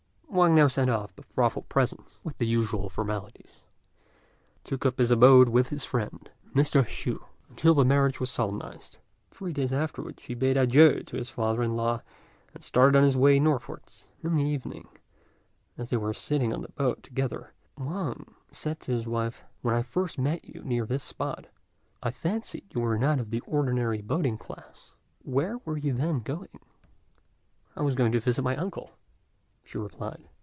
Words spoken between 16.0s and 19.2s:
sitting on the boat together, Wang said to his